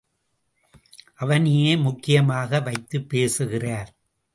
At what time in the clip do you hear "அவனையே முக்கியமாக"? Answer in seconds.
1.15-2.59